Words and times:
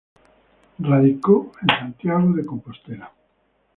Radicó 0.79 1.51
en 1.61 1.67
Santiago 1.79 2.33
de 2.33 2.43
Compostela. 2.43 3.13